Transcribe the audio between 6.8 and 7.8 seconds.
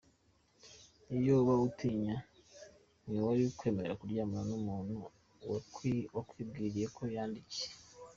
ko yandike.